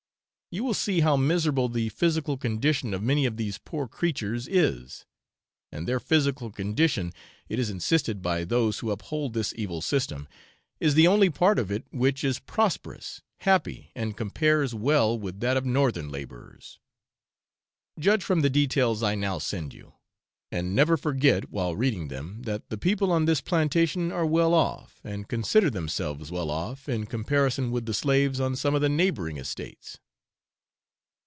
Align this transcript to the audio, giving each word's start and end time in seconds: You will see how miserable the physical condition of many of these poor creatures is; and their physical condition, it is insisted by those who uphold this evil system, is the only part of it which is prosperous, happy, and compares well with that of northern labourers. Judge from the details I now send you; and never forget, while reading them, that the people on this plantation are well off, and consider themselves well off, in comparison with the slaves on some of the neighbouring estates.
You 0.53 0.65
will 0.65 0.73
see 0.73 0.99
how 0.99 1.15
miserable 1.15 1.69
the 1.69 1.87
physical 1.87 2.35
condition 2.37 2.93
of 2.93 3.01
many 3.01 3.25
of 3.25 3.37
these 3.37 3.57
poor 3.57 3.87
creatures 3.87 4.49
is; 4.49 5.05
and 5.71 5.87
their 5.87 5.97
physical 5.97 6.51
condition, 6.51 7.13
it 7.47 7.57
is 7.57 7.69
insisted 7.69 8.21
by 8.21 8.43
those 8.43 8.79
who 8.79 8.91
uphold 8.91 9.33
this 9.33 9.53
evil 9.55 9.79
system, 9.81 10.27
is 10.81 10.93
the 10.93 11.07
only 11.07 11.29
part 11.29 11.57
of 11.57 11.71
it 11.71 11.85
which 11.91 12.25
is 12.25 12.39
prosperous, 12.39 13.21
happy, 13.37 13.91
and 13.95 14.17
compares 14.17 14.75
well 14.75 15.17
with 15.17 15.39
that 15.39 15.55
of 15.55 15.65
northern 15.65 16.09
labourers. 16.09 16.79
Judge 17.97 18.21
from 18.21 18.41
the 18.41 18.49
details 18.49 19.01
I 19.01 19.15
now 19.15 19.37
send 19.37 19.73
you; 19.73 19.93
and 20.51 20.75
never 20.75 20.97
forget, 20.97 21.49
while 21.49 21.77
reading 21.77 22.09
them, 22.09 22.41
that 22.41 22.67
the 22.67 22.77
people 22.77 23.09
on 23.13 23.23
this 23.23 23.39
plantation 23.39 24.11
are 24.11 24.25
well 24.25 24.53
off, 24.53 24.99
and 25.01 25.29
consider 25.29 25.69
themselves 25.69 26.29
well 26.29 26.51
off, 26.51 26.89
in 26.89 27.05
comparison 27.05 27.71
with 27.71 27.85
the 27.85 27.93
slaves 27.93 28.41
on 28.41 28.57
some 28.57 28.75
of 28.75 28.81
the 28.81 28.89
neighbouring 28.89 29.37
estates. 29.37 29.97